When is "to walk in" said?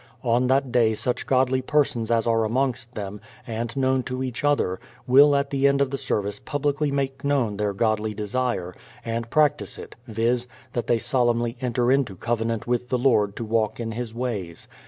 13.35-13.91